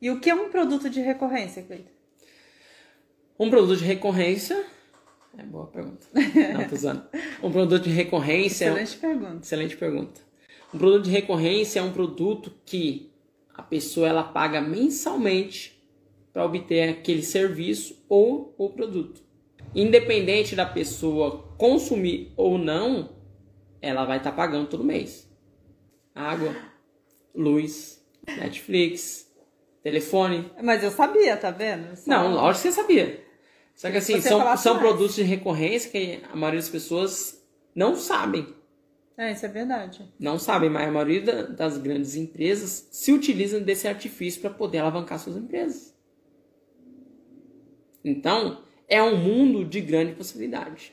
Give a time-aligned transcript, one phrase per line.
[0.00, 1.90] E o que é um produto de recorrência, Cleiton?
[3.38, 4.64] Um produto de recorrência.
[5.36, 6.06] É boa pergunta.
[6.12, 7.04] Não, tô usando.
[7.42, 8.66] Um produto de recorrência.
[8.66, 9.40] Excelente pergunta.
[9.42, 10.20] Excelente pergunta.
[10.72, 13.12] Um produto de recorrência é um produto que
[13.54, 15.80] a pessoa ela paga mensalmente
[16.32, 19.22] para obter aquele serviço ou o produto.
[19.74, 23.16] Independente da pessoa consumir ou não,
[23.80, 25.30] ela vai estar tá pagando todo mês.
[26.14, 26.54] Água,
[27.34, 29.29] luz, Netflix,
[29.82, 30.50] telefone.
[30.62, 31.96] Mas eu sabia, tá vendo?
[31.96, 32.10] Só...
[32.10, 33.24] Não, lógico que você sabia.
[33.74, 37.42] Só que assim, são, são produtos de recorrência que a maioria das pessoas
[37.74, 38.46] não sabem.
[39.16, 40.10] É, isso é verdade.
[40.18, 45.18] Não sabem, mas a maioria das grandes empresas se utilizam desse artifício para poder alavancar
[45.18, 45.94] suas empresas.
[48.04, 50.92] Então, é um mundo de grande possibilidade.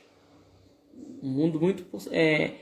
[1.23, 2.55] Um mundo muito é,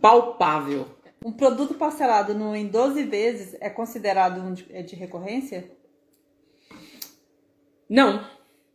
[0.00, 0.86] palpável.
[1.24, 5.70] Um produto parcelado no, em 12 vezes é considerado um de, é de recorrência?
[7.88, 8.28] Não.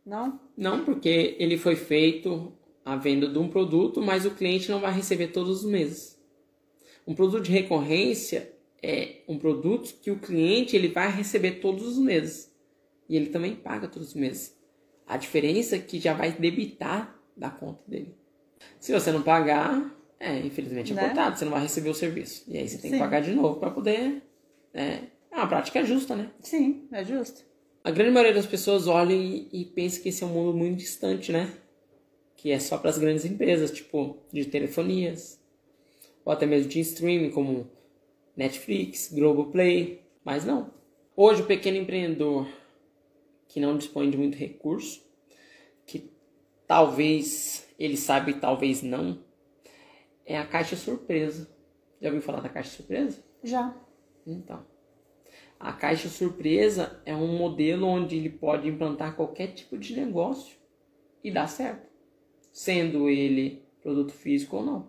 [0.04, 0.40] Não?
[0.56, 2.52] Não, porque ele foi feito
[2.84, 6.20] a venda de um produto, mas o cliente não vai receber todos os meses.
[7.06, 11.98] Um produto de recorrência é um produto que o cliente ele vai receber todos os
[11.98, 12.52] meses.
[13.08, 14.58] E ele também paga todos os meses.
[15.06, 18.12] A diferença é que já vai debitar da conta dele.
[18.80, 21.06] Se você não pagar, é, infelizmente é né?
[21.06, 22.44] cortado, você não vai receber o serviço.
[22.46, 22.96] E aí você tem Sim.
[22.98, 24.22] que pagar de novo para poder.
[24.74, 26.30] É, é uma prática justa, né?
[26.40, 27.42] Sim, é justo.
[27.82, 30.76] A grande maioria das pessoas olham e, e pensa que esse é um mundo muito
[30.76, 31.50] distante, né?
[32.36, 35.40] Que é só para as grandes empresas, tipo de telefonias,
[36.22, 37.70] ou até mesmo de streaming, como
[38.36, 40.02] Netflix, Globoplay.
[40.22, 40.70] Mas não.
[41.16, 42.46] Hoje, o pequeno empreendedor
[43.48, 45.02] que não dispõe de muito recurso,
[45.86, 46.10] que
[46.66, 49.18] talvez ele saiba e talvez não,
[50.30, 51.52] é a caixa surpresa.
[52.00, 53.20] Já ouviu falar da caixa surpresa?
[53.42, 53.76] Já.
[54.24, 54.64] Então.
[55.58, 60.56] A caixa surpresa é um modelo onde ele pode implantar qualquer tipo de negócio
[61.24, 61.90] e dar certo,
[62.52, 64.88] sendo ele produto físico ou não.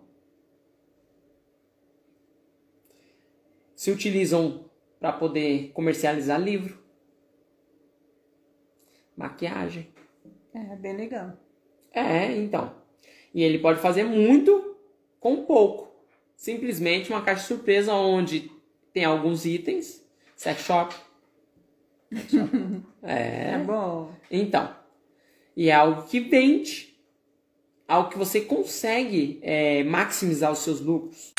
[3.74, 6.80] Se utilizam para poder comercializar livro,
[9.16, 9.92] maquiagem.
[10.54, 11.36] É, bem legal.
[11.92, 12.80] É, então.
[13.34, 14.71] E ele pode fazer muito
[15.22, 15.88] com pouco.
[16.36, 18.50] Simplesmente uma caixa surpresa onde
[18.92, 20.94] tem alguns itens, sex shop.
[23.02, 23.52] é.
[23.52, 24.12] É bom.
[24.28, 24.74] Então.
[25.56, 26.92] E é algo que vende.
[27.86, 31.32] Algo que você consegue é, maximizar os seus lucros.